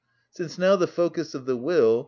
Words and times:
Since 0.31 0.57
now 0.57 0.75
the 0.77 0.87
focus 0.87 1.35
of 1.35 1.45
the 1.45 1.55
will, 1.55 1.97
_i. 1.99 1.99